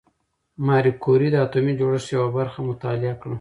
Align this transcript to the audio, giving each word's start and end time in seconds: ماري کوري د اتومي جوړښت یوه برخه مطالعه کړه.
ماري 0.65 0.91
کوري 1.03 1.27
د 1.31 1.35
اتومي 1.45 1.73
جوړښت 1.79 2.07
یوه 2.15 2.27
برخه 2.37 2.59
مطالعه 2.69 3.15
کړه. 3.21 3.29